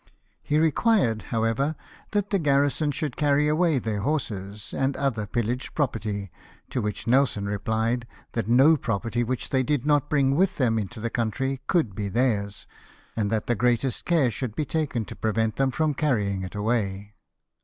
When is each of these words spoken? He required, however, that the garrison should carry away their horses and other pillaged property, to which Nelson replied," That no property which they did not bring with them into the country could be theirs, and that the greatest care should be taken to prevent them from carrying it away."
He 0.41 0.57
required, 0.57 1.25
however, 1.29 1.75
that 2.09 2.31
the 2.31 2.39
garrison 2.39 2.89
should 2.89 3.15
carry 3.15 3.47
away 3.47 3.77
their 3.77 3.99
horses 3.99 4.73
and 4.75 4.97
other 4.97 5.27
pillaged 5.27 5.75
property, 5.75 6.31
to 6.71 6.81
which 6.81 7.05
Nelson 7.05 7.45
replied," 7.45 8.07
That 8.33 8.47
no 8.47 8.77
property 8.77 9.23
which 9.23 9.51
they 9.51 9.61
did 9.61 9.85
not 9.85 10.09
bring 10.09 10.35
with 10.35 10.57
them 10.57 10.79
into 10.79 10.99
the 10.99 11.11
country 11.11 11.61
could 11.67 11.93
be 11.93 12.09
theirs, 12.09 12.65
and 13.15 13.29
that 13.31 13.45
the 13.45 13.53
greatest 13.53 14.05
care 14.05 14.31
should 14.31 14.55
be 14.55 14.65
taken 14.65 15.05
to 15.05 15.15
prevent 15.15 15.57
them 15.57 15.69
from 15.69 15.93
carrying 15.93 16.41
it 16.41 16.55
away." 16.55 17.13